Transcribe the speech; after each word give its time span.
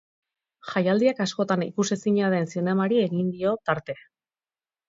Jaialdiak 0.69 1.19
askotan 1.25 1.67
ikusezina 1.67 2.31
den 2.37 2.49
zinemari 2.55 3.01
egingo 3.05 3.35
dio 3.39 3.55
tarte. 3.71 4.01